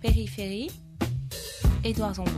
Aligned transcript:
Périphérie, 0.00 0.70
Édouard 1.84 2.14
Zambon. 2.14 2.30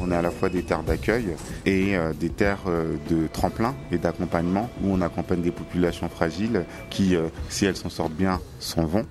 On 0.00 0.10
est 0.10 0.14
à 0.14 0.22
la 0.22 0.30
fois 0.30 0.48
des 0.48 0.62
terres 0.62 0.82
d'accueil 0.82 1.34
et 1.66 1.96
euh, 1.96 2.12
des 2.12 2.30
terres 2.30 2.64
euh, 2.66 2.96
de 3.10 3.26
tremplin 3.26 3.74
et 3.90 3.98
d'accompagnement 3.98 4.70
où 4.82 4.92
on 4.92 5.00
accompagne 5.00 5.42
des 5.42 5.50
populations 5.50 6.08
fragiles 6.08 6.64
qui, 6.90 7.16
euh, 7.16 7.28
si 7.48 7.64
elles 7.64 7.76
s'en 7.76 7.90
sortent 7.90 8.14
bien, 8.14 8.40
s'en 8.60 8.86
vont 8.86 9.06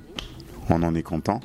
on 0.70 0.84
en 0.84 0.96
est 0.96 1.04
content. 1.04 1.40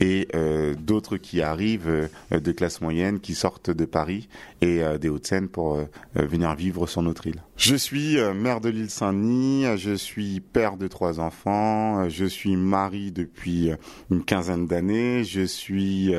Et 0.00 0.28
euh, 0.34 0.74
d'autres 0.74 1.16
qui 1.16 1.40
arrivent 1.40 1.88
euh, 2.32 2.40
de 2.40 2.52
classe 2.52 2.80
moyenne, 2.80 3.20
qui 3.20 3.34
sortent 3.34 3.70
de 3.70 3.84
Paris 3.84 4.28
et 4.60 4.82
euh, 4.82 4.98
des 4.98 5.08
Hauts-de-Seine 5.08 5.48
pour 5.48 5.80
venir 6.14 6.54
vivre 6.54 6.86
sur 6.86 7.02
notre 7.02 7.26
île. 7.26 7.42
Je 7.56 7.74
suis 7.74 8.16
maire 8.34 8.60
de 8.60 8.68
l'île 8.68 8.90
Saint-Denis, 8.90 9.76
je 9.76 9.94
suis 9.94 10.40
père 10.40 10.76
de 10.76 10.88
trois 10.88 11.20
enfants, 11.20 12.08
je 12.08 12.24
suis 12.24 12.56
mari 12.56 13.12
depuis 13.12 13.70
une 14.10 14.24
quinzaine 14.24 14.66
d'années, 14.66 15.24
je 15.24 15.42
suis 15.42 16.14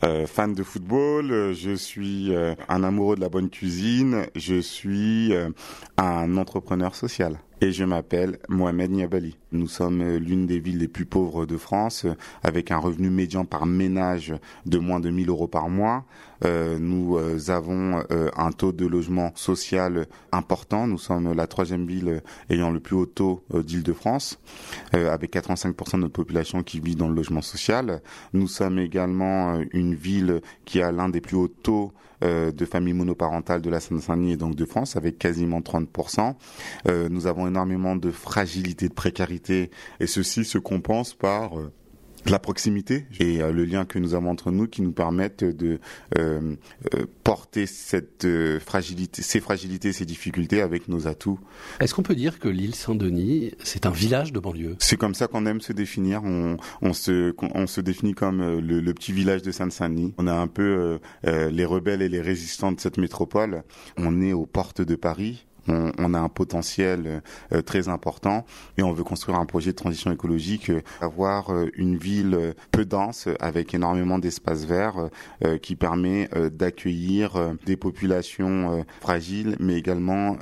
fan 0.00 0.54
de 0.54 0.62
football, 0.62 1.52
je 1.52 1.74
suis 1.74 2.32
un 2.68 2.84
amoureux 2.84 3.16
de 3.16 3.20
la 3.20 3.28
bonne 3.28 3.50
cuisine, 3.50 4.26
je 4.34 4.60
suis 4.60 5.32
un 5.96 6.36
entrepreneur 6.36 6.94
social 6.94 7.38
et 7.62 7.70
je 7.70 7.84
m'appelle 7.84 8.40
Mohamed 8.48 8.90
Niabali. 8.90 9.36
Nous 9.52 9.68
sommes 9.68 10.00
euh, 10.00 10.18
l'une 10.18 10.46
des 10.46 10.58
villes 10.58 10.78
les 10.78 10.88
plus 10.88 11.04
pauvres 11.04 11.46
de 11.46 11.56
France, 11.56 12.04
euh, 12.04 12.14
avec 12.42 12.72
un 12.72 12.78
revenu 12.78 13.08
médian 13.08 13.44
par 13.44 13.66
ménage 13.66 14.34
de 14.66 14.78
moins 14.78 14.98
de 14.98 15.10
1000 15.10 15.28
euros 15.28 15.46
par 15.46 15.68
mois. 15.68 16.04
Euh, 16.44 16.78
nous 16.80 17.18
avons 17.50 18.02
un 18.10 18.50
taux 18.50 18.72
de 18.72 18.84
logement 18.84 19.30
social 19.36 20.06
important. 20.32 20.88
Nous 20.88 20.98
sommes 20.98 21.34
la 21.34 21.46
troisième 21.46 21.86
ville 21.86 22.20
ayant 22.50 22.72
le 22.72 22.80
plus 22.80 22.96
haut 22.96 23.06
taux 23.06 23.44
d'Île-de-France, 23.54 24.40
avec 24.92 25.32
85% 25.32 25.92
de 25.92 25.96
notre 25.98 26.12
population 26.12 26.64
qui 26.64 26.80
vit 26.80 26.96
dans 26.96 27.08
le 27.08 27.14
logement 27.14 27.42
social. 27.42 28.02
Nous 28.32 28.48
sommes 28.48 28.80
également 28.80 29.60
une 29.70 29.94
ville 29.94 30.40
qui 30.64 30.82
a 30.82 30.90
l'un 30.90 31.08
des 31.08 31.20
plus 31.20 31.36
hauts 31.36 31.46
taux 31.46 31.92
euh, 32.22 32.52
de 32.52 32.64
familles 32.64 32.92
monoparentales 32.92 33.62
de 33.62 33.70
la 33.70 33.80
Seine-Saint-Denis 33.80 34.32
et 34.32 34.36
donc 34.36 34.54
de 34.54 34.64
France, 34.64 34.94
avec 34.94 35.18
quasiment 35.18 35.58
30%. 35.58 36.34
Euh, 36.86 37.08
nous 37.08 37.26
avons 37.26 37.48
énormément 37.52 37.96
de 37.96 38.10
fragilité, 38.10 38.88
de 38.88 38.94
précarité, 38.94 39.70
et 40.00 40.06
ceci 40.06 40.44
se 40.44 40.58
compense 40.58 41.14
par 41.14 41.58
euh, 41.58 41.70
la 42.26 42.38
proximité 42.38 43.06
et 43.18 43.42
euh, 43.42 43.52
le 43.52 43.64
lien 43.64 43.84
que 43.84 43.98
nous 43.98 44.14
avons 44.14 44.30
entre 44.30 44.50
nous 44.52 44.68
qui 44.68 44.80
nous 44.82 44.92
permettent 44.92 45.44
de 45.44 45.80
euh, 46.18 46.54
euh, 46.94 47.06
porter 47.24 47.66
cette 47.66 48.26
fragilité, 48.60 49.22
ces 49.22 49.40
fragilités, 49.40 49.92
ces 49.92 50.06
difficultés 50.06 50.60
avec 50.62 50.88
nos 50.88 51.08
atouts. 51.08 51.40
Est-ce 51.80 51.94
qu'on 51.94 52.04
peut 52.04 52.14
dire 52.14 52.38
que 52.38 52.48
l'île 52.48 52.74
Saint-Denis, 52.74 53.54
c'est 53.62 53.86
un 53.86 53.90
village 53.90 54.32
de 54.32 54.38
banlieue? 54.38 54.76
C'est 54.78 54.96
comme 54.96 55.14
ça 55.14 55.26
qu'on 55.26 55.46
aime 55.46 55.60
se 55.60 55.72
définir. 55.72 56.22
On, 56.24 56.56
on, 56.80 56.92
se, 56.92 57.34
on 57.40 57.66
se 57.66 57.80
définit 57.80 58.14
comme 58.14 58.60
le, 58.60 58.80
le 58.80 58.94
petit 58.94 59.12
village 59.12 59.42
de 59.42 59.50
Saint-Denis. 59.50 60.14
On 60.18 60.26
a 60.26 60.34
un 60.34 60.46
peu 60.46 61.00
les 61.24 61.64
rebelles 61.64 62.02
et 62.02 62.08
les 62.08 62.20
résistants 62.20 62.72
de 62.72 62.80
cette 62.80 62.98
métropole. 62.98 63.64
On 63.96 64.22
est 64.22 64.32
aux 64.32 64.46
portes 64.46 64.82
de 64.82 64.94
Paris 64.94 65.44
on, 65.68 66.14
a 66.14 66.18
un 66.18 66.28
potentiel 66.28 67.22
euh, 67.52 67.62
très 67.62 67.88
important 67.88 68.44
et 68.78 68.82
on 68.82 68.92
veut 68.92 69.04
construire 69.04 69.38
un 69.38 69.46
projet 69.46 69.72
de 69.72 69.76
transition 69.76 70.12
écologique, 70.12 70.70
euh, 70.70 70.82
avoir 71.00 71.50
euh, 71.50 71.70
une 71.74 71.96
ville 71.96 72.54
peu 72.70 72.84
dense 72.84 73.28
avec 73.40 73.74
énormément 73.74 74.18
d'espaces 74.18 74.64
verts 74.64 75.08
qui 75.60 75.76
permet 75.76 76.28
d'accueillir 76.50 77.54
des 77.66 77.76
populations 77.76 78.84
fragiles, 79.00 79.56
mais 79.60 79.76
également 79.76 80.36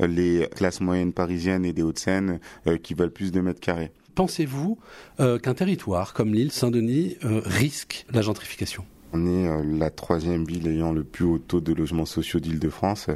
les 0.00 0.48
classes 0.54 0.80
moyennes 0.80 1.12
parisiennes 1.12 1.64
et 1.64 1.72
des 1.72 1.82
Hauts-de-Seine 1.82 2.40
qui 2.82 2.94
veulent 2.94 3.12
plus 3.12 3.32
de 3.32 3.40
mètres 3.40 3.60
carrés. 3.60 3.90
Pensez-vous 4.14 4.78
qu'un 5.18 5.54
territoire 5.54 6.14
comme 6.14 6.34
l'île 6.34 6.52
Saint-Denis 6.52 7.16
risque 7.22 8.06
la 8.12 8.22
gentrification? 8.22 8.84
On 9.14 9.26
est 9.26 9.48
euh, 9.48 9.62
la 9.64 9.90
troisième 9.90 10.44
ville 10.44 10.66
ayant 10.66 10.92
le 10.92 11.04
plus 11.04 11.24
haut 11.24 11.38
taux 11.38 11.60
de 11.60 11.72
logements 11.72 12.04
sociaux 12.04 12.40
d'Île-de-France. 12.40 13.06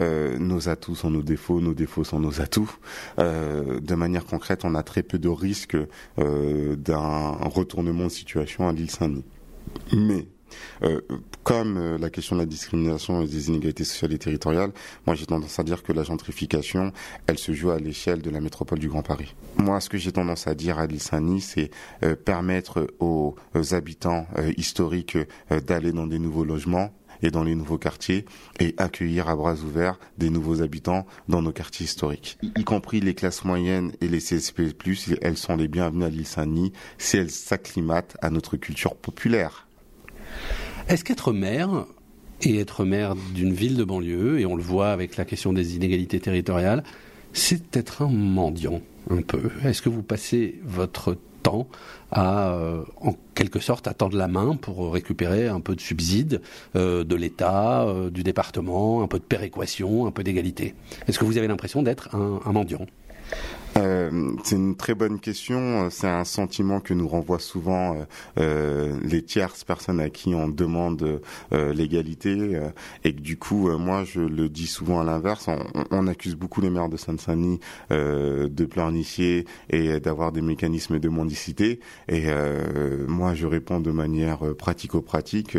Euh, 0.00 0.38
nos 0.38 0.68
atouts 0.68 0.96
sont 0.96 1.10
nos 1.10 1.22
défauts, 1.22 1.60
nos 1.60 1.74
défauts 1.74 2.04
sont 2.04 2.18
nos 2.18 2.40
atouts. 2.40 2.74
Euh, 3.18 3.78
de 3.80 3.94
manière 3.94 4.24
concrète, 4.24 4.64
on 4.64 4.74
a 4.74 4.82
très 4.82 5.02
peu 5.02 5.18
de 5.18 5.28
risques 5.28 5.76
d'un 6.16 7.30
retournement 7.42 8.04
de 8.04 8.08
situation 8.08 8.68
à 8.68 8.72
l'île 8.72 8.90
Saint-Denis. 8.90 9.24
Mais 9.92 10.26
euh, 10.82 11.00
comme 11.42 11.76
euh, 11.76 11.98
la 11.98 12.10
question 12.10 12.36
de 12.36 12.40
la 12.40 12.46
discrimination 12.46 13.22
et 13.22 13.26
des 13.26 13.48
inégalités 13.48 13.84
sociales 13.84 14.12
et 14.12 14.18
territoriales, 14.18 14.72
moi 15.06 15.14
j'ai 15.14 15.26
tendance 15.26 15.58
à 15.58 15.62
dire 15.62 15.82
que 15.82 15.92
la 15.92 16.02
gentrification, 16.02 16.92
elle 17.26 17.38
se 17.38 17.52
joue 17.52 17.70
à 17.70 17.78
l'échelle 17.78 18.22
de 18.22 18.30
la 18.30 18.40
métropole 18.40 18.78
du 18.78 18.88
Grand 18.88 19.02
Paris. 19.02 19.34
Moi, 19.56 19.80
ce 19.80 19.88
que 19.88 19.98
j'ai 19.98 20.12
tendance 20.12 20.46
à 20.46 20.54
dire 20.54 20.78
à 20.78 20.86
Saint-Denis, 20.98 21.40
c'est 21.40 21.70
euh, 22.02 22.16
permettre 22.16 22.86
aux, 23.00 23.36
habitants 23.72 24.26
historiques 24.56 25.16
d'aller 25.50 25.92
dans 25.92 26.06
des 26.06 26.18
nouveaux 26.18 26.44
logements 26.44 26.92
et 27.24 27.30
dans 27.30 27.42
les 27.42 27.54
nouveaux 27.54 27.78
quartiers 27.78 28.24
et 28.60 28.74
accueillir 28.76 29.28
à 29.28 29.36
bras 29.36 29.54
ouverts 29.54 29.98
des 30.18 30.30
nouveaux 30.30 30.62
habitants 30.62 31.06
dans 31.28 31.42
nos 31.42 31.52
quartiers 31.52 31.84
historiques. 31.84 32.38
Y, 32.42 32.64
compris 32.64 33.00
les 33.00 33.14
classes 33.14 33.44
moyennes 33.44 33.92
et 34.00 34.08
les 34.08 34.18
CSP+, 34.18 34.74
elles 35.22 35.36
sont 35.36 35.56
les 35.56 35.68
bienvenues 35.68 36.04
à 36.04 36.10
l'île 36.10 36.26
Saint-Denis 36.26 36.72
si 36.98 37.16
elles 37.16 37.30
s'acclimatent 37.30 38.16
à 38.20 38.30
notre 38.30 38.56
culture 38.56 38.94
populaire. 38.96 39.63
Est-ce 40.88 41.04
qu'être 41.04 41.32
maire 41.32 41.86
et 42.42 42.58
être 42.58 42.84
maire 42.84 43.14
d'une 43.34 43.52
ville 43.52 43.76
de 43.76 43.84
banlieue, 43.84 44.40
et 44.40 44.46
on 44.46 44.56
le 44.56 44.62
voit 44.62 44.90
avec 44.90 45.16
la 45.16 45.24
question 45.24 45.52
des 45.52 45.76
inégalités 45.76 46.20
territoriales, 46.20 46.82
c'est 47.32 47.76
être 47.76 48.02
un 48.02 48.08
mendiant 48.08 48.80
un 49.10 49.22
peu. 49.22 49.50
Est-ce 49.64 49.82
que 49.82 49.88
vous 49.88 50.02
passez 50.02 50.60
votre 50.64 51.16
temps 51.42 51.68
à, 52.10 52.52
euh, 52.52 52.82
en 53.00 53.14
quelque 53.34 53.60
sorte, 53.60 53.86
attendre 53.86 54.16
la 54.16 54.28
main 54.28 54.56
pour 54.56 54.92
récupérer 54.92 55.48
un 55.48 55.60
peu 55.60 55.74
de 55.74 55.80
subsides 55.80 56.40
euh, 56.76 57.04
de 57.04 57.14
l'État, 57.14 57.82
euh, 57.82 58.10
du 58.10 58.22
département, 58.22 59.02
un 59.02 59.08
peu 59.08 59.18
de 59.18 59.24
péréquation, 59.24 60.06
un 60.06 60.10
peu 60.10 60.22
d'égalité? 60.22 60.74
Est-ce 61.06 61.18
que 61.18 61.24
vous 61.24 61.38
avez 61.38 61.48
l'impression 61.48 61.82
d'être 61.82 62.14
un 62.14 62.52
mendiant? 62.52 62.86
Euh, 63.76 64.32
c'est 64.44 64.56
une 64.56 64.76
très 64.76 64.94
bonne 64.94 65.18
question. 65.18 65.88
C'est 65.90 66.08
un 66.08 66.24
sentiment 66.24 66.80
que 66.80 66.94
nous 66.94 67.08
renvoient 67.08 67.38
souvent 67.38 67.96
euh, 67.96 68.04
euh 68.38 68.98
les 69.02 69.22
tierces 69.22 69.64
personnes 69.64 70.00
à 70.00 70.10
qui 70.10 70.34
on 70.34 70.48
demande 70.48 71.20
euh, 71.52 71.72
l'égalité. 71.74 72.60
et 73.04 73.14
que 73.14 73.20
du 73.20 73.36
coup, 73.36 73.70
moi, 73.78 74.04
je 74.04 74.20
le 74.20 74.48
dis 74.48 74.66
souvent 74.66 75.00
à 75.00 75.04
l'inverse. 75.04 75.48
On, 75.48 75.58
on, 75.90 76.06
accuse 76.06 76.36
beaucoup 76.36 76.60
les 76.60 76.70
maires 76.70 76.88
de 76.88 76.96
Seine-Saint-Denis 76.96 77.60
de 77.90 78.64
pleurnicher 78.66 79.46
et 79.70 80.00
d'avoir 80.00 80.32
des 80.32 80.42
mécanismes 80.42 80.98
de 80.98 81.08
mendicité. 81.08 81.80
Et 82.08 82.26
moi, 83.08 83.34
je 83.34 83.46
réponds 83.46 83.80
de 83.80 83.90
manière 83.90 84.40
pratico-pratique. 84.56 85.56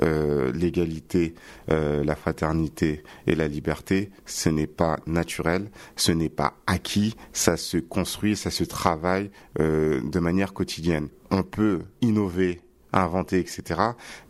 l'égalité, 0.00 1.34
la 1.68 2.16
fraternité 2.16 3.02
et 3.26 3.34
la 3.34 3.48
liberté, 3.48 4.10
ce 4.26 4.48
n'est 4.48 4.66
pas 4.66 4.98
naturel, 5.06 5.70
ce 5.96 6.12
n'est 6.12 6.28
pas 6.28 6.54
acquis, 6.66 7.16
se 7.56 7.78
construit, 7.78 8.36
ça 8.36 8.50
se 8.50 8.64
travaille 8.64 9.30
euh, 9.60 10.00
de 10.02 10.18
manière 10.18 10.52
quotidienne. 10.52 11.08
On 11.30 11.42
peut 11.42 11.80
innover 12.00 12.60
inventer, 12.92 13.40
etc. 13.40 13.80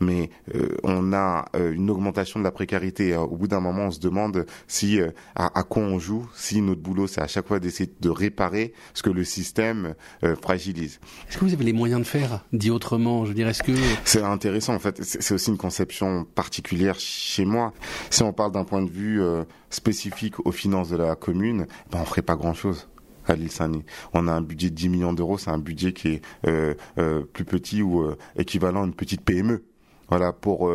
Mais 0.01 0.31
euh, 0.57 0.77
on 0.83 1.13
a 1.13 1.45
euh, 1.55 1.73
une 1.73 1.89
augmentation 1.89 2.41
de 2.41 2.45
la 2.45 2.51
précarité. 2.51 3.15
Au 3.15 3.37
bout 3.37 3.47
d'un 3.47 3.61
moment, 3.61 3.85
on 3.85 3.91
se 3.93 4.01
demande 4.01 4.45
si 4.67 4.99
à, 5.37 5.63
quoi 5.63 5.85
on 5.85 6.01
joue, 6.01 6.29
si 6.35 6.61
notre 6.63 6.81
boulot, 6.81 7.07
c'est 7.07 7.21
à 7.21 7.29
chaque 7.29 7.47
fois 7.47 7.61
d'essayer 7.61 7.93
de 8.01 8.11
réparer 8.11 8.73
ce 8.93 9.03
que 9.05 9.11
le 9.11 9.23
système 9.23 9.95
fragilise. 10.43 10.99
Est-ce 11.29 11.39
que 11.39 11.45
vous 11.45 11.53
avez 11.53 11.65
les 11.65 11.73
moyens 11.73 12.01
de 12.01 12.07
faire, 12.07 12.45
dit 12.53 12.71
autrement? 12.71 13.25
Je 13.25 13.29
veux 13.29 13.35
dire, 13.35 13.47
est-ce 13.47 13.63
que 13.63 13.73
c'est 14.05 14.23
intéressant 14.23 14.75
en 14.75 14.81
fait 14.81 15.01
C'est 15.05 15.35
aussi 15.35 15.51
une 15.51 15.59
conception 15.59 16.25
particulière 16.25 16.99
chez 16.99 17.45
moi. 17.45 17.73
Si 18.11 18.25
on 18.25 18.33
parle 18.33 18.51
d'un 18.51 18.65
point 18.65 18.83
de 18.83 18.91
vue 18.91 19.23
spécifique 19.71 20.45
aux 20.45 20.53
finances 20.53 20.89
de 20.89 20.97
la 20.97 21.15
commune, 21.15 21.67
ben 21.93 22.01
on 22.01 22.05
ferait 22.05 22.23
pas 22.23 22.35
grand-chose 22.35 22.89
à 23.29 23.37
l'île 23.37 23.51
Saint-Denis. 23.51 23.85
On 24.13 24.29
a 24.29 24.33
un 24.33 24.43
budget 24.43 24.71
de 24.71 24.75
10 24.75 24.89
millions 24.89 25.13
d'euros, 25.13 25.39
c'est 25.39 25.51
un 25.51 25.59
budget 25.59 25.93
qui 25.93 26.09
est 26.09 26.23
euh, 26.47 26.75
euh, 26.99 27.23
plus 27.23 27.45
petit 27.45 27.83
ou 27.83 28.03
euh, 28.03 28.17
équivalent 28.37 28.83
à 28.83 28.87
une 28.87 28.95
petite 28.95 29.23
PME. 29.23 29.65
Voilà, 30.09 30.33
pour 30.33 30.73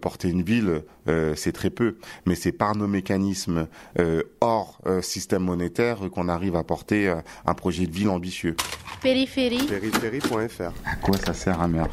porter 0.00 0.28
une 0.28 0.44
ville, 0.44 0.84
c'est 1.34 1.50
très 1.50 1.68
peu, 1.68 1.96
mais 2.26 2.36
c'est 2.36 2.52
par 2.52 2.76
nos 2.76 2.86
mécanismes 2.86 3.66
hors 4.40 4.80
système 5.02 5.42
monétaire 5.42 5.98
qu'on 6.12 6.28
arrive 6.28 6.54
à 6.54 6.62
porter 6.62 7.12
un 7.44 7.54
projet 7.54 7.86
de 7.88 7.92
ville 7.92 8.08
ambitieux. 8.08 8.54
Périphérie. 9.02 9.66
Périphérie.fr. 9.66 10.72
À 10.84 10.94
quoi 11.02 11.16
ça 11.16 11.34
sert 11.34 11.60
un 11.60 11.66
maire 11.66 11.88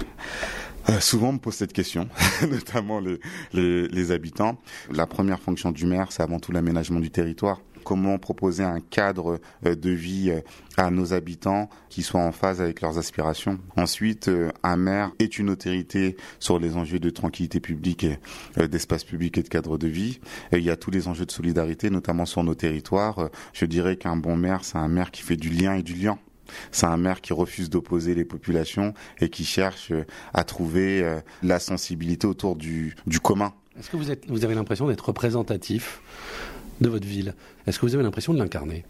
souvent, 1.00 1.30
on 1.30 1.34
me 1.34 1.40
pose 1.40 1.56
cette 1.56 1.74
question, 1.74 2.08
notamment 2.48 3.00
les, 3.00 3.20
les, 3.54 3.88
les 3.88 4.12
habitants. 4.12 4.60
La 4.92 5.08
première 5.08 5.40
fonction 5.40 5.72
du 5.72 5.88
maire, 5.88 6.12
c'est 6.12 6.22
avant 6.22 6.40
tout 6.40 6.52
l'aménagement 6.52 7.00
du 7.00 7.10
territoire 7.10 7.62
comment 7.86 8.18
proposer 8.18 8.64
un 8.64 8.82
cadre 8.82 9.40
euh, 9.66 9.76
de 9.76 9.92
vie 9.92 10.32
euh, 10.32 10.42
à 10.76 10.92
nos 10.92 11.14
habitants 11.14 11.70
qui 11.88 12.04
soit 12.04 12.20
en 12.20 12.34
phase 12.34 12.60
avec 12.60 12.82
leurs 12.82 12.98
aspirations. 12.98 13.60
Ensuite, 13.78 14.28
euh, 14.28 14.52
un 14.64 14.76
maire 14.76 15.12
est 15.20 15.38
une 15.38 15.50
autorité 15.50 16.18
sur 16.40 16.60
les 16.60 16.76
enjeux 16.76 17.00
de 17.00 17.10
tranquillité 17.10 17.62
publique, 17.62 18.06
d'espace 18.58 19.04
public 19.04 19.38
et 19.38 19.44
de 19.44 19.48
cadre 19.48 19.78
de 19.78 19.88
vie. 19.88 20.20
il 20.52 20.64
y 20.64 20.72
a 20.72 20.76
tous 20.76 20.92
les 20.92 21.08
enjeux 21.08 21.26
de 21.26 21.32
solidarité, 21.32 21.90
notamment 21.90 22.26
sur 22.26 22.44
nos 22.44 22.56
territoires. 22.56 23.30
Je 23.54 23.66
dirais 23.66 23.96
qu'un 23.96 24.18
bon 24.18 24.36
maire, 24.36 24.66
c'est 24.66 24.78
un 24.78 24.88
maire 24.88 25.12
qui 25.12 25.22
fait 25.22 25.38
du 25.38 25.50
lien 25.50 25.76
et 25.76 25.84
du 25.84 25.94
lien 25.94 26.18
C'est 26.72 26.88
un 26.88 26.98
maire 26.98 27.22
qui 27.22 27.34
refuse 27.34 27.70
d'opposer 27.70 28.16
les 28.16 28.26
populations 28.26 28.94
et 29.22 29.30
qui 29.30 29.46
cherche 29.46 29.94
à 30.34 30.44
trouver 30.44 31.20
la 31.44 31.60
sensibilité 31.60 32.26
autour 32.26 32.56
du, 32.56 32.96
commun. 33.22 33.54
Est-ce 33.78 33.90
que 33.90 33.98
vous 33.98 34.44
avez 34.44 34.56
l'impression 34.56 34.88
d'être 34.88 35.06
représentatif 35.06 36.02
de 36.82 36.90
votre 36.90 37.08
ville 37.08 37.34
Est-ce 37.68 37.80
que 37.80 37.86
vous 37.86 37.96
avez 37.96 38.04
l'impression 38.04 38.34
de 38.34 38.40
l'incarner? 38.40 38.86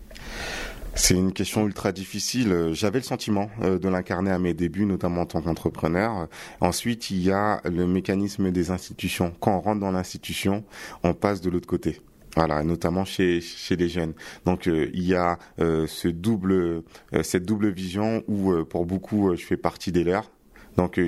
C'est 0.97 1.13
une 1.13 1.33
question 1.33 1.65
ultra 1.65 1.91
difficile. 1.91 2.69
J'avais 2.71 2.99
le 2.99 3.03
sentiment 3.03 3.49
euh, 3.61 3.77
de 3.77 3.89
l'incarner 3.89 4.31
à 4.31 4.39
mes 4.39 4.53
débuts, 4.53 4.85
notamment 4.85 5.21
en 5.21 5.25
tant 5.25 5.41
qu'entrepreneur. 5.41 6.29
Ensuite, 6.61 7.11
il 7.11 7.21
y 7.21 7.31
a 7.31 7.59
le 7.65 7.85
mécanisme 7.85 8.49
des 8.49 8.71
institutions. 8.71 9.33
Quand 9.41 9.57
on 9.57 9.59
rentre 9.59 9.81
dans 9.81 9.91
l'institution, 9.91 10.63
on 11.03 11.13
passe 11.13 11.41
de 11.41 11.49
l'autre 11.49 11.67
côté. 11.67 11.99
Voilà, 12.37 12.63
notamment 12.63 13.03
chez 13.03 13.41
chez 13.41 13.75
les 13.75 13.89
jeunes. 13.89 14.13
Donc 14.45 14.67
euh, 14.67 14.89
il 14.93 15.03
y 15.03 15.15
a 15.15 15.37
euh, 15.59 15.85
ce 15.85 16.07
double 16.07 16.83
cette 17.23 17.45
double 17.45 17.69
vision 17.69 18.23
où 18.27 18.53
pour 18.63 18.85
beaucoup 18.85 19.35
je 19.35 19.45
fais 19.45 19.57
partie 19.57 19.91
des 19.91 20.03
leurs. 20.03 20.31
Donc 20.77 20.99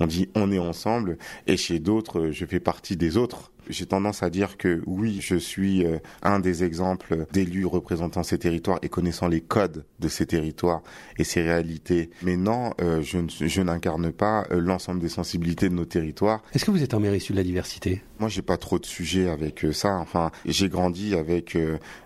on 0.00 0.06
dit 0.06 0.28
on 0.34 0.50
est 0.50 0.58
ensemble 0.58 1.18
et 1.46 1.56
chez 1.56 1.78
d'autres 1.78 2.30
je 2.30 2.44
fais 2.44 2.60
partie 2.60 2.96
des 2.96 3.16
autres. 3.16 3.52
J'ai 3.68 3.86
tendance 3.86 4.22
à 4.22 4.30
dire 4.30 4.56
que 4.56 4.82
oui, 4.86 5.18
je 5.20 5.36
suis 5.36 5.84
euh, 5.84 5.98
un 6.22 6.40
des 6.40 6.64
exemples 6.64 7.26
d'élus 7.32 7.64
représentant 7.64 8.22
ces 8.22 8.38
territoires 8.38 8.78
et 8.82 8.88
connaissant 8.88 9.28
les 9.28 9.40
codes 9.40 9.84
de 10.00 10.08
ces 10.08 10.26
territoires 10.26 10.82
et 11.18 11.24
ces 11.24 11.42
réalités. 11.42 12.10
Mais 12.22 12.36
non, 12.36 12.72
euh, 12.80 13.02
je, 13.02 13.60
n'incarne 13.62 14.12
pas 14.12 14.46
euh, 14.50 14.60
l'ensemble 14.60 15.00
des 15.00 15.08
sensibilités 15.08 15.68
de 15.68 15.74
nos 15.74 15.84
territoires. 15.84 16.42
Est-ce 16.52 16.64
que 16.64 16.70
vous 16.70 16.82
êtes 16.82 16.94
un 16.94 17.00
maire 17.00 17.14
issu 17.14 17.32
de 17.32 17.38
la 17.38 17.44
diversité? 17.44 18.02
Moi, 18.18 18.28
j'ai 18.28 18.42
pas 18.42 18.56
trop 18.56 18.78
de 18.78 18.86
sujets 18.86 19.28
avec 19.28 19.66
ça. 19.72 19.96
Enfin, 19.96 20.30
j'ai 20.46 20.68
grandi 20.68 21.14
avec 21.14 21.58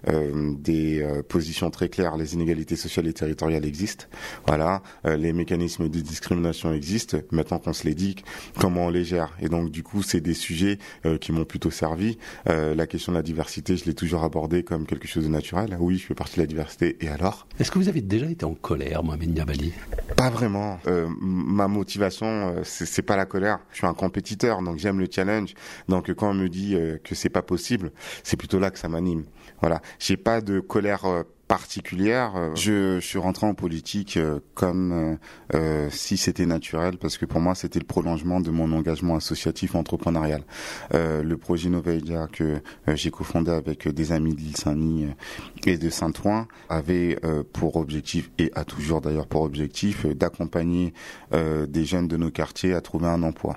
des 0.07 1.07
positions 1.29 1.71
très 1.71 1.91
claires. 1.91 2.17
Les 2.17 2.33
inégalités 2.33 2.77
sociales 2.77 3.07
et 3.09 3.13
territoriales 3.13 3.67
existent. 3.67 4.07
Voilà, 4.47 4.83
les 5.05 5.35
mécanismes 5.35 5.89
de 5.89 6.01
discrimination 6.01 6.73
existent. 6.73 7.19
Maintenant 7.31 7.59
qu'on 7.59 7.75
se 7.75 7.85
les 7.85 7.95
dit, 7.95 8.17
comment 8.59 8.87
on 8.87 8.91
les 8.91 9.05
gère? 9.05 9.37
Et 9.43 9.51
donc, 9.51 9.71
du 9.71 9.83
coup, 9.83 10.03
c'est 10.03 10.23
des 10.23 10.35
sujets 10.35 10.79
qui 11.21 11.31
m'ont 11.31 11.45
plutôt 11.49 11.71
servi. 11.71 12.19
Euh, 12.49 12.75
la 12.75 12.87
question 12.87 13.13
de 13.13 13.17
la 13.17 13.23
diversité, 13.23 13.77
je 13.77 13.85
l'ai 13.87 13.95
toujours 13.95 14.23
abordée 14.23 14.63
comme 14.63 14.87
quelque 14.87 15.09
chose 15.09 15.25
de 15.25 15.29
naturel. 15.29 15.77
Oui, 15.81 15.99
je 15.99 16.07
fais 16.07 16.15
partie 16.15 16.37
de 16.37 16.43
la 16.43 16.47
diversité. 16.47 16.97
Et 17.01 17.09
alors? 17.09 17.49
Est-ce 17.59 17.71
que 17.71 17.79
vous 17.79 17.89
avez 17.89 18.01
déjà 18.01 18.27
été 18.27 18.45
en 18.45 18.55
colère, 18.55 19.03
Mohamed 19.03 19.35
Niabali? 19.35 19.73
Pas 20.17 20.31
vraiment. 20.31 20.79
Euh, 20.87 21.09
ma 21.21 21.67
motivation, 21.67 22.27
euh, 22.27 22.61
c'est 22.65 23.03
pas 23.03 23.17
la 23.17 23.27
colère. 23.27 23.59
Je 23.73 23.79
suis 23.79 23.87
un 23.87 23.95
compétiteur, 23.95 24.63
donc 24.63 24.79
j'aime 24.79 25.01
le 25.01 25.09
challenge. 25.11 25.55
Donc 25.89 26.13
quand 26.15 26.31
on 26.31 26.35
me 26.35 26.49
dit 26.49 26.77
que 27.03 27.15
c'est 27.15 27.29
pas 27.29 27.43
possible, 27.43 27.91
c'est 28.23 28.37
plutôt 28.37 28.59
là 28.59 28.71
que 28.71 28.79
ça 28.79 28.89
m'anime. 28.89 29.25
Voilà. 29.61 29.81
J'ai 29.99 30.17
pas 30.17 30.41
de 30.41 30.61
colère 30.61 31.25
particulière. 31.49 32.35
Euh, 32.37 32.55
je, 32.55 33.01
suis 33.01 33.19
rentré 33.19 33.47
en 33.47 33.55
politique 33.55 34.19
euh, 34.19 34.41
comme 34.55 35.19
euh, 35.55 35.89
si 35.91 36.19
c'était 36.19 36.47
naturel 36.47 36.99
parce 36.99 37.17
que 37.17 37.25
pour 37.25 37.41
moi 37.41 37.55
c'était 37.55 37.79
le 37.79 37.87
prolongement 37.87 38.41
de 38.41 38.51
mon 38.51 38.71
engagement 38.73 39.17
associatif 39.17 39.75
entrepreneurial. 39.75 40.43
le 40.93 41.35
projet 41.37 41.71
Novelia 41.71 42.29
que 42.31 42.61
j'ai 42.89 43.11
cofondé 43.11 43.51
avec 43.51 43.89
des 43.89 44.13
amis 44.13 44.35
de 44.35 44.57
Saint-Denis 44.57 45.09
et 45.67 45.79
de 45.79 45.89
Saint-Ouen 45.89 46.47
avait 46.69 47.19
pour 47.55 47.77
objectif 47.77 48.31
et 48.39 48.53
a 48.55 48.65
toujours 48.65 49.01
d'ailleurs 49.01 49.27
pour 49.27 49.43
objectif 49.43 50.07
d'accompagner 50.07 50.93
des 51.33 51.85
jeunes 51.85 52.09
de 52.09 52.17
nos 52.17 52.31
quartiers 52.31 52.75
à 52.75 52.81
trouver 52.81 53.07
un 53.07 53.23
emploi. 53.23 53.55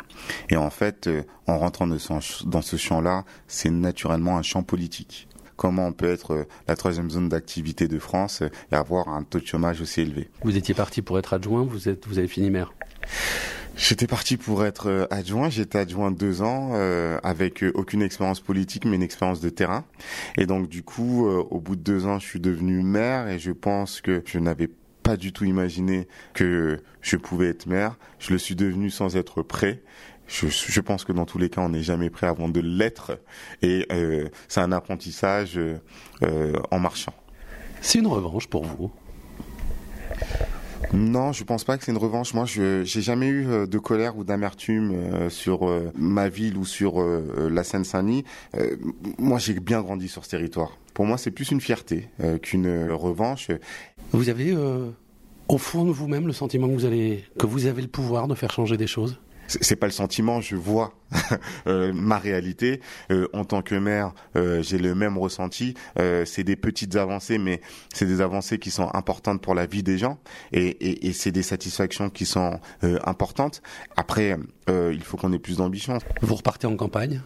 Et 0.49 0.55
en 0.55 0.69
fait, 0.69 1.09
en 1.47 1.59
rentrant 1.59 1.87
dans 1.87 2.61
ce 2.61 2.75
champ-là, 2.77 3.25
c'est 3.47 3.71
naturellement 3.71 4.37
un 4.37 4.43
champ 4.43 4.63
politique 4.63 5.27
comment 5.61 5.85
on 5.85 5.93
peut 5.93 6.09
être 6.09 6.31
euh, 6.33 6.43
la 6.67 6.75
troisième 6.75 7.11
zone 7.11 7.29
d'activité 7.29 7.87
de 7.87 7.99
France 7.99 8.41
et 8.71 8.75
avoir 8.75 9.09
un 9.09 9.21
taux 9.21 9.39
de 9.39 9.45
chômage 9.45 9.79
aussi 9.79 10.01
élevé. 10.01 10.27
Vous 10.41 10.57
étiez 10.57 10.73
parti 10.73 11.03
pour 11.03 11.19
être 11.19 11.35
adjoint, 11.35 11.63
vous, 11.63 11.87
êtes, 11.87 12.07
vous 12.07 12.17
avez 12.17 12.27
fini 12.27 12.49
maire 12.49 12.73
J'étais 13.77 14.07
parti 14.07 14.37
pour 14.37 14.65
être 14.65 14.89
euh, 14.89 15.05
adjoint. 15.11 15.51
J'étais 15.51 15.77
adjoint 15.77 16.09
deux 16.09 16.41
ans 16.41 16.71
euh, 16.73 17.19
avec 17.21 17.63
aucune 17.75 18.01
expérience 18.01 18.39
politique, 18.39 18.85
mais 18.85 18.95
une 18.95 19.03
expérience 19.03 19.39
de 19.39 19.49
terrain. 19.49 19.85
Et 20.35 20.47
donc 20.47 20.67
du 20.67 20.81
coup, 20.81 21.27
au 21.27 21.59
bout 21.59 21.75
de 21.75 21.81
deux 21.81 22.07
ans, 22.07 22.17
je 22.17 22.25
suis 22.25 22.39
devenu 22.39 22.81
maire 22.81 23.27
et 23.27 23.37
je 23.37 23.51
pense 23.51 24.01
que 24.01 24.23
je 24.25 24.39
n'avais 24.39 24.69
pas 25.03 25.15
du 25.15 25.31
tout 25.31 25.45
imaginé 25.45 26.07
que 26.33 26.79
je 27.01 27.17
pouvais 27.17 27.49
être 27.49 27.67
maire. 27.67 27.99
Je 28.17 28.33
le 28.33 28.39
suis 28.39 28.55
devenu 28.55 28.89
sans 28.89 29.15
être 29.15 29.43
prêt 29.43 29.83
je, 30.31 30.81
pense 30.81 31.03
que 31.03 31.11
dans 31.11 31.25
tous 31.25 31.37
les 31.37 31.49
cas, 31.49 31.61
on 31.61 31.69
n'est 31.69 31.83
jamais 31.83 32.09
prêt 32.09 32.27
avant 32.27 32.47
de 32.47 32.61
l'être. 32.61 33.19
Et 33.61 33.85
euh, 33.91 34.29
c'est 34.47 34.61
un 34.61 34.71
apprentissage 34.71 35.57
euh, 35.57 36.53
en 36.71 36.79
marchant. 36.79 37.13
C'est 37.81 37.99
une 37.99 38.07
revanche 38.07 38.47
pour 38.47 38.63
vous? 38.63 38.91
Non, 40.93 41.31
je 41.31 41.43
pense 41.43 41.63
pas 41.63 41.77
que 41.77 41.83
c'est 41.83 41.91
une 41.91 41.97
revanche. 41.97 42.33
Moi, 42.33 42.45
je 42.45 42.83
j'ai 42.83 43.01
jamais 43.01 43.27
eu 43.27 43.47
euh, 43.47 43.65
de 43.65 43.77
colère 43.77 44.17
ou 44.17 44.23
d'amertume 44.23 45.29
sur 45.29 45.69
ma 45.95 46.29
ville 46.29 46.57
ou 46.57 46.65
sur 46.65 47.01
la 47.01 47.63
Seine-Saint-Denis. 47.63 48.23
moi, 49.17 49.39
j'ai 49.39 49.53
bien 49.53 49.81
grandi 49.81 50.07
sur 50.07 50.25
ce 50.25 50.29
territoire. 50.29 50.77
Pour 50.93 51.05
moi, 51.05 51.17
c'est 51.17 51.31
plus 51.31 51.51
une 51.51 51.61
fierté 51.61 52.09
qu'une 52.41 52.89
revanche. 52.91 53.49
Vous 54.11 54.29
avez 54.29 54.55
au 55.47 55.57
fond 55.57 55.85
de 55.85 55.91
vous-même 55.91 56.27
le 56.27 56.33
sentiment 56.33 56.67
que 56.67 56.73
vous 56.73 56.85
allez 56.85 57.23
que 57.37 57.45
vous 57.45 57.65
avez 57.65 57.81
le 57.81 57.87
pouvoir 57.87 58.27
de 58.27 58.35
faire 58.35 58.51
changer 58.51 58.77
des 58.77 58.87
choses? 58.87 59.17
C'est 59.59 59.75
pas 59.75 59.87
le 59.87 59.91
sentiment, 59.91 60.41
je 60.41 60.55
vois 60.55 60.93
euh, 61.67 61.91
ma 61.93 62.17
réalité. 62.17 62.81
Euh, 63.11 63.27
en 63.33 63.43
tant 63.43 63.61
que 63.61 63.75
maire, 63.75 64.13
euh, 64.35 64.61
j'ai 64.61 64.77
le 64.77 64.95
même 64.95 65.17
ressenti. 65.17 65.73
c'est 66.25 66.43
des 66.43 66.55
petites 66.55 66.95
avancées, 66.95 67.37
mais 67.37 67.61
c'est 67.93 68.05
des 68.05 68.21
avancées 68.21 68.59
qui 68.59 68.71
sont 68.71 68.89
importantes 68.93 69.41
pour 69.41 69.55
la 69.55 69.65
vie 69.65 69.83
des 69.83 69.97
gens, 69.97 70.19
et, 70.51 70.67
et, 70.67 71.07
et 71.07 71.13
c'est 71.13 71.31
des 71.31 71.43
satisfactions 71.43 72.09
qui 72.09 72.25
sont 72.25 72.59
importantes. 73.05 73.61
Après, 73.95 74.37
il 74.67 75.03
faut 75.03 75.17
qu'on 75.17 75.33
ait 75.33 75.39
plus 75.39 75.57
d'ambition. 75.57 75.97
Vous 76.21 76.35
repartez 76.35 76.67
en 76.67 76.75
campagne? 76.75 77.21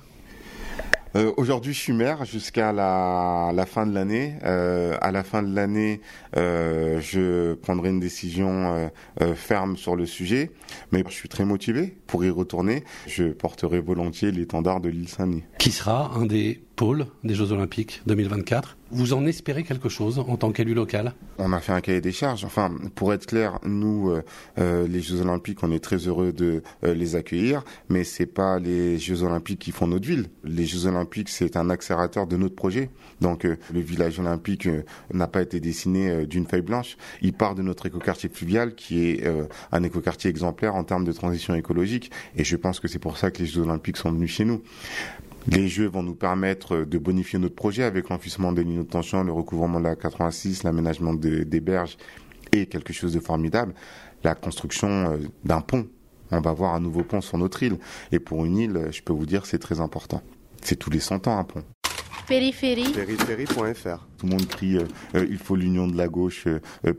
Euh, 1.16 1.32
Aujourd'hui, 1.38 1.74
je 1.74 1.80
suis 1.80 1.94
maire 1.94 2.26
jusqu'à 2.26 2.72
la, 2.72 3.66
fin 3.68 3.86
de 3.86 3.94
l'année. 3.94 4.36
Euh, 4.44 4.98
à 5.02 5.12
la 5.12 5.24
fin 5.24 5.44
de 5.44 5.54
l'année, 5.54 6.02
euh, 6.38 7.00
je 7.02 7.54
prendrai 7.56 7.90
une 7.90 8.00
décision 8.00 8.90
euh, 9.22 9.36
ferme 9.36 9.78
sur 9.78 9.96
le 9.96 10.06
sujet, 10.06 10.52
mais 10.92 11.04
je 11.08 11.14
suis 11.14 11.30
très 11.30 11.46
motivé 11.46 11.98
pour 12.08 12.24
y 12.24 12.30
retourner. 12.30 12.84
Je 13.08 13.26
porterai 13.26 13.80
volontiers 13.80 14.32
l'étendard 14.32 14.82
de 14.82 14.90
l'île 14.90 15.10
Saint-Denis. 15.10 15.44
Qui 15.58 15.72
sera 15.72 16.12
un 16.16 16.26
des 16.26 16.62
pôle 16.76 17.08
des 17.24 17.36
Jeux 17.36 17.52
Olympiques 17.52 18.02
2024. 18.06 18.78
Vous 18.92 19.14
en 19.14 19.26
espérez 19.26 19.64
quelque 19.64 19.90
chose 19.90 20.20
en 20.20 20.38
tant 20.38 20.52
qu'élu 20.52 20.74
local? 20.74 21.14
On 21.40 21.52
a 21.54 21.60
fait 21.60 21.72
un 21.72 21.82
cahier 21.82 22.02
des 22.02 22.12
charges. 22.12 22.46
Enfin, 22.46 22.72
pour 22.94 23.14
être 23.14 23.26
clair, 23.26 23.60
nous, 23.66 24.12
euh, 24.12 24.24
euh, 24.60 24.88
les 24.88 25.02
Jeux 25.02 25.22
Olympiques, 25.22 25.64
on 25.64 25.72
est 25.72 25.84
très 25.84 25.98
heureux 25.98 26.32
de 26.32 26.62
euh, 26.84 26.94
les 26.94 27.16
accueillir, 27.16 27.64
mais 27.90 28.04
c'est 28.04 28.28
pas 28.28 28.60
les 28.60 29.00
Jeux 29.00 29.24
Olympiques 29.24 29.60
qui 29.60 29.72
font 29.72 29.88
notre 29.88 30.08
ville. 30.08 30.28
Les 30.44 30.66
Jeux 30.66 30.86
Olympiques, 30.86 31.30
c'est 31.30 31.58
un 31.58 31.70
accélérateur 31.70 32.28
de 32.28 32.38
notre 32.38 32.56
projet. 32.56 32.90
Donc, 33.22 33.44
le 33.44 33.80
village 33.80 34.20
olympique 34.20 34.68
n'a 35.14 35.28
pas 35.28 35.42
été 35.42 35.60
dessiné 35.60 36.26
d'une 36.26 36.46
feuille 36.46 36.62
blanche. 36.62 36.98
Il 37.22 37.34
part 37.34 37.56
de 37.56 37.62
notre 37.62 37.86
écoquartier 37.86 38.30
fluvial, 38.30 38.76
qui 38.76 39.08
est 39.08 39.24
un 39.72 39.84
écoquartier 39.84 40.30
exemplaire 40.30 40.76
en 40.76 40.84
termes 40.84 41.06
de 41.06 41.12
transition 41.12 41.56
écologique. 41.56 42.12
Et 42.36 42.44
je 42.44 42.56
pense 42.56 42.80
que 42.80 42.88
c'est 42.88 43.00
pour 43.00 43.18
ça 43.18 43.32
que 43.32 43.40
les 43.40 43.46
Jeux 43.46 43.62
Olympiques 43.62 43.98
sont 43.98 44.12
venus 44.12 44.32
chez 44.32 44.46
nous. 44.46 44.62
Les 45.48 45.68
jeux 45.68 45.88
vont 45.88 46.02
nous 46.02 46.16
permettre 46.16 46.78
de 46.86 46.98
bonifier 46.98 47.38
notre 47.38 47.56
projet 47.56 47.84
avec 47.84 48.10
l'enfouissement 48.10 48.52
des 48.52 48.64
lignes 48.64 48.84
de 48.84 48.90
tension, 48.90 49.24
le 49.24 49.32
recouvrement 49.32 49.80
de 49.80 49.86
la 49.86 49.96
86, 49.96 50.64
l'aménagement 50.64 51.14
des 51.14 51.60
berges 51.60 51.98
et 52.52 52.66
quelque 52.66 52.94
chose 52.94 53.14
de 53.14 53.20
formidable, 53.20 53.74
la 54.24 54.36
construction 54.36 54.88
euh, 54.88 55.18
d'un 55.44 55.62
pont. 55.62 55.88
On 56.32 56.42
va 56.42 56.50
avoir 56.50 56.74
un 56.74 56.80
nouveau 56.80 57.04
pont 57.04 57.22
sur 57.22 57.38
notre 57.38 57.62
île. 57.62 57.78
Et 58.12 58.20
pour 58.20 58.46
une 58.46 58.58
île, 58.58 58.88
je 58.92 59.02
peux 59.02 59.14
vous 59.14 59.28
dire, 59.28 59.46
c'est 59.46 59.60
très 59.60 59.80
important. 59.80 60.22
C'est 60.62 60.76
tous 60.76 60.90
les 60.90 61.00
100 61.00 61.28
ans 61.28 61.38
un 61.38 61.44
pont. 61.44 61.64
Périphérie. 62.28 62.92
Périphérie.fr. 62.92 64.08
Tout 64.18 64.26
le 64.26 64.32
monde 64.32 64.48
crie 64.48 64.78
euh, 64.78 64.86
euh, 65.14 65.28
il 65.30 65.38
faut 65.38 65.56
l'union 65.56 65.88
de 65.88 65.96
la 65.96 66.08
gauche 66.08 66.48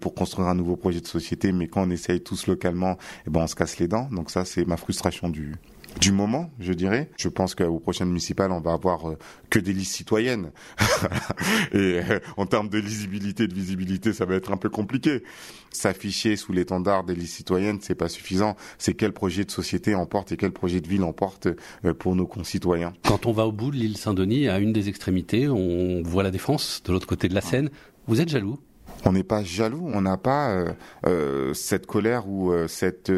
pour 0.01 0.15
construire 0.15 0.47
un 0.47 0.55
nouveau 0.55 0.77
projet 0.77 1.01
de 1.01 1.07
société, 1.09 1.51
mais 1.51 1.67
quand 1.67 1.83
on 1.83 1.91
essaye 1.91 2.21
tous 2.21 2.47
localement, 2.47 2.97
eh 3.27 3.31
ben 3.31 3.41
on 3.41 3.47
se 3.49 3.57
casse 3.57 3.79
les 3.79 3.89
dents. 3.89 4.09
Donc 4.13 4.31
ça, 4.31 4.45
c'est 4.45 4.65
ma 4.65 4.77
frustration 4.77 5.29
du, 5.29 5.57
du 6.01 6.13
moment, 6.13 6.51
je 6.59 6.73
dirais. 6.73 7.11
Je 7.17 7.29
pense 7.29 7.55
qu'aux 7.55 7.79
prochaines 7.79 8.09
municipales, 8.09 8.53
on 8.53 8.61
va 8.61 8.73
avoir 8.73 9.09
euh, 9.09 9.19
que 9.51 9.59
des 9.59 9.73
listes 9.73 9.95
citoyennes. 9.95 10.51
et 11.73 12.01
euh, 12.01 12.21
en 12.37 12.47
termes 12.47 12.69
de 12.69 12.79
lisibilité, 12.79 13.47
de 13.47 13.55
visibilité, 13.55 14.13
ça 14.13 14.25
va 14.25 14.35
être 14.35 14.53
un 14.53 14.57
peu 14.57 14.69
compliqué. 14.69 15.23
S'afficher 15.71 16.37
sous 16.37 16.53
l'étendard 16.53 17.05
des 17.05 17.15
listes 17.15 17.37
citoyennes, 17.37 17.79
c'est 17.81 17.95
pas 17.95 18.09
suffisant. 18.09 18.57
C'est 18.79 18.95
quel 18.95 19.13
projet 19.13 19.45
de 19.45 19.51
société 19.51 19.95
emporte 19.95 20.33
et 20.33 20.37
quel 20.37 20.53
projet 20.53 20.81
de 20.81 20.89
ville 20.89 21.05
emporte 21.05 21.49
euh, 21.85 21.95
pour 21.95 22.17
nos 22.17 22.27
concitoyens. 22.27 22.93
Quand 23.07 23.27
on 23.27 23.33
va 23.33 23.47
au 23.47 23.53
bout 23.53 23.71
de 23.71 23.77
l'île 23.77 23.97
Saint-Denis, 23.97 24.49
à 24.49 24.59
une 24.59 24.73
des 24.73 24.89
extrémités, 24.89 25.49
on 25.49 26.03
voit 26.03 26.23
la 26.23 26.31
défense 26.31 26.83
de 26.85 26.93
l'autre 26.93 27.07
côté 27.07 27.29
de 27.29 27.35
la 27.35 27.41
Seine. 27.41 27.71
Vous 28.07 28.21
êtes 28.21 28.29
jaloux? 28.29 28.59
On 29.05 29.13
n'est 29.13 29.23
pas 29.23 29.43
jaloux, 29.45 29.89
on 29.93 30.01
n'a 30.01 30.17
pas 30.17 30.49
euh, 30.49 30.73
euh, 31.07 31.55
cette 31.55 31.87
colère 31.87 32.29
ou 32.29 32.53
euh, 32.53 32.69
cette 32.69 33.13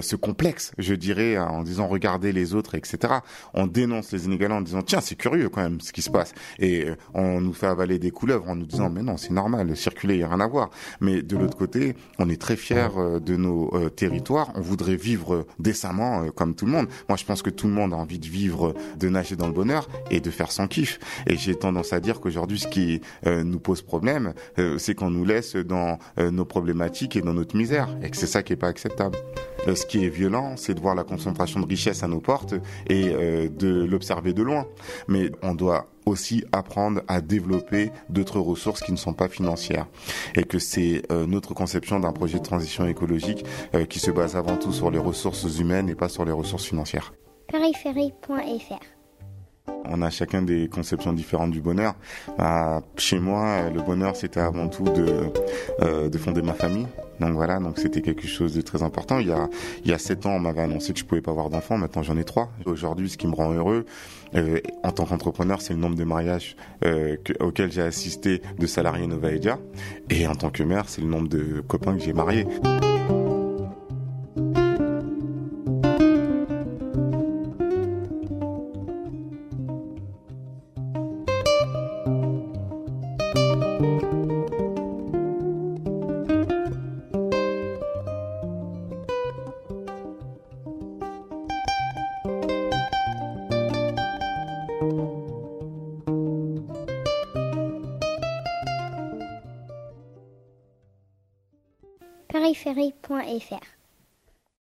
ce 0.00 0.16
complexe, 0.16 0.72
je 0.78 0.94
dirais, 0.94 1.38
en 1.38 1.62
disant 1.62 1.86
regardez 1.86 2.32
les 2.32 2.54
autres, 2.54 2.74
etc. 2.74 3.14
On 3.52 3.66
dénonce 3.66 4.12
les 4.12 4.26
inégalités 4.26 4.58
en 4.58 4.60
disant 4.60 4.82
tiens 4.82 5.00
c'est 5.00 5.14
curieux 5.14 5.48
quand 5.48 5.62
même 5.62 5.80
ce 5.80 5.92
qui 5.92 6.02
se 6.02 6.10
passe 6.10 6.34
et 6.58 6.86
on 7.12 7.40
nous 7.40 7.52
fait 7.52 7.66
avaler 7.66 7.98
des 7.98 8.10
couleuvres 8.10 8.48
en 8.48 8.56
nous 8.56 8.66
disant 8.66 8.90
mais 8.90 9.02
non 9.02 9.16
c'est 9.16 9.32
normal, 9.32 9.76
circuler 9.76 10.14
il 10.14 10.20
y 10.20 10.22
a 10.22 10.28
rien 10.28 10.40
à 10.40 10.46
voir. 10.46 10.70
Mais 11.00 11.22
de 11.22 11.36
l'autre 11.36 11.56
côté, 11.56 11.94
on 12.18 12.28
est 12.28 12.40
très 12.40 12.56
fiers 12.56 12.88
de 13.24 13.36
nos 13.36 13.88
territoires, 13.90 14.50
on 14.54 14.60
voudrait 14.60 14.96
vivre 14.96 15.46
décemment 15.58 16.30
comme 16.30 16.54
tout 16.54 16.66
le 16.66 16.72
monde. 16.72 16.88
Moi 17.08 17.16
je 17.16 17.24
pense 17.24 17.42
que 17.42 17.50
tout 17.50 17.66
le 17.66 17.72
monde 17.72 17.92
a 17.92 17.96
envie 17.96 18.18
de 18.18 18.26
vivre, 18.26 18.74
de 18.98 19.08
nager 19.08 19.36
dans 19.36 19.46
le 19.46 19.52
bonheur 19.52 19.88
et 20.10 20.20
de 20.20 20.30
faire 20.30 20.50
son 20.50 20.66
kiff. 20.66 20.98
Et 21.26 21.36
j'ai 21.36 21.54
tendance 21.54 21.92
à 21.92 22.00
dire 22.00 22.20
qu'aujourd'hui 22.20 22.58
ce 22.58 22.68
qui 22.68 23.00
nous 23.26 23.60
pose 23.60 23.82
problème, 23.82 24.34
c'est 24.78 24.93
qu'on 24.94 25.10
nous 25.10 25.24
laisse 25.24 25.56
dans 25.56 25.98
euh, 26.18 26.30
nos 26.30 26.44
problématiques 26.44 27.16
et 27.16 27.22
dans 27.22 27.34
notre 27.34 27.56
misère, 27.56 27.88
et 28.02 28.10
que 28.10 28.16
c'est 28.16 28.26
ça 28.26 28.42
qui 28.42 28.52
est 28.52 28.56
pas 28.56 28.68
acceptable. 28.68 29.16
Euh, 29.66 29.74
ce 29.74 29.86
qui 29.86 30.04
est 30.04 30.08
violent, 30.08 30.56
c'est 30.56 30.74
de 30.74 30.80
voir 30.80 30.94
la 30.94 31.04
concentration 31.04 31.60
de 31.60 31.66
richesse 31.66 32.02
à 32.02 32.08
nos 32.08 32.20
portes 32.20 32.54
et 32.88 33.08
euh, 33.08 33.48
de 33.48 33.84
l'observer 33.84 34.32
de 34.32 34.42
loin. 34.42 34.66
Mais 35.08 35.30
on 35.42 35.54
doit 35.54 35.88
aussi 36.06 36.44
apprendre 36.52 37.00
à 37.08 37.20
développer 37.22 37.90
d'autres 38.10 38.38
ressources 38.38 38.82
qui 38.82 38.92
ne 38.92 38.98
sont 38.98 39.14
pas 39.14 39.28
financières. 39.28 39.86
Et 40.36 40.44
que 40.44 40.58
c'est 40.58 41.02
notre 41.10 41.54
conception 41.54 41.98
d'un 41.98 42.12
projet 42.12 42.38
de 42.38 42.42
transition 42.42 42.86
écologique 42.86 43.42
qui 43.88 44.00
se 44.00 44.10
base 44.10 44.36
avant 44.36 44.58
tout 44.58 44.70
sur 44.70 44.90
les 44.90 44.98
ressources 44.98 45.58
humaines 45.58 45.88
et 45.88 45.94
pas 45.94 46.10
sur 46.10 46.26
les 46.26 46.32
ressources 46.32 46.66
financières. 46.66 47.14
Périphérie.fr 47.48 48.93
on 49.94 50.02
a 50.02 50.10
chacun 50.10 50.42
des 50.42 50.68
conceptions 50.68 51.12
différentes 51.12 51.50
du 51.50 51.60
bonheur. 51.60 51.94
Bah, 52.38 52.82
chez 52.96 53.18
moi, 53.18 53.70
le 53.74 53.80
bonheur, 53.80 54.16
c'était 54.16 54.40
avant 54.40 54.68
tout 54.68 54.84
de, 54.84 55.30
euh, 55.82 56.08
de 56.08 56.18
fonder 56.18 56.42
ma 56.42 56.54
famille. 56.54 56.86
Donc 57.20 57.34
voilà, 57.34 57.60
donc 57.60 57.78
c'était 57.78 58.02
quelque 58.02 58.26
chose 58.26 58.54
de 58.54 58.60
très 58.60 58.82
important. 58.82 59.20
Il 59.20 59.28
y 59.28 59.32
a 59.32 59.48
il 59.84 59.92
ans, 60.26 60.30
on 60.30 60.40
m'avait 60.40 60.62
annoncé 60.62 60.92
que 60.92 60.98
je 60.98 61.04
pouvais 61.04 61.20
pas 61.20 61.30
avoir 61.30 61.48
d'enfants. 61.48 61.78
Maintenant, 61.78 62.02
j'en 62.02 62.16
ai 62.16 62.24
trois. 62.24 62.50
Aujourd'hui, 62.66 63.08
ce 63.08 63.16
qui 63.16 63.28
me 63.28 63.34
rend 63.34 63.52
heureux 63.52 63.86
euh, 64.34 64.58
en 64.82 64.90
tant 64.90 65.04
qu'entrepreneur, 65.04 65.60
c'est 65.60 65.74
le 65.74 65.78
nombre 65.78 65.96
de 65.96 66.04
mariages 66.04 66.56
euh, 66.84 67.16
auxquels 67.40 67.70
j'ai 67.70 67.82
assisté 67.82 68.42
de 68.58 68.66
salariés 68.66 69.06
Novaedia. 69.06 69.58
Et 70.10 70.26
en 70.26 70.34
tant 70.34 70.50
que 70.50 70.64
mère, 70.64 70.88
c'est 70.88 71.02
le 71.02 71.08
nombre 71.08 71.28
de 71.28 71.62
copains 71.66 71.96
que 71.96 72.02
j'ai 72.02 72.12
mariés. 72.12 72.46
périphérie.fr 102.34 103.83